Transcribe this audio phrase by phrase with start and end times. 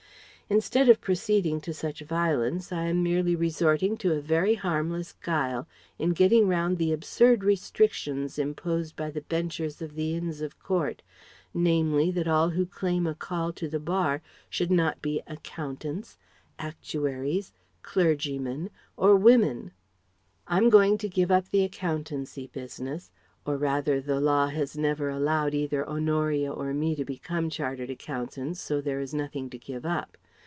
[0.49, 5.65] Instead of proceeding to such violence I am merely resorting to a very harmless guile
[5.97, 11.01] in getting round the absurd restrictions imposed by the benchers of the Inns of Court,
[11.53, 16.17] namely that all who claim a call to the Bar should not be accountants,
[16.59, 19.71] actuaries, clergymen or women.
[20.47, 23.09] I am going to give up the accountancy business
[23.45, 28.59] or rather, the law has never allowed either Honoria or me to become chartered accountants,
[28.59, 30.17] so there is nothing to give up.